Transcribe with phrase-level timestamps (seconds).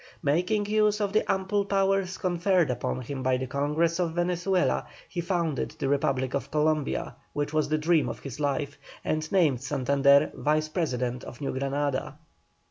[0.23, 5.21] Making use of the ample powers conferred upon him by the Congress of Venezuela he
[5.21, 10.31] founded the Republic of Columbia, which was the dream of his life, and named Santander
[10.33, 12.15] Vice President of New Granada.